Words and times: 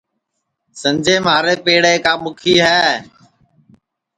سنجے 0.81 1.15
مھارے 1.25 1.55
پیڑا 1.65 1.93
کا 2.05 2.13
مُکھی 2.23 2.55
ہے 2.65 2.85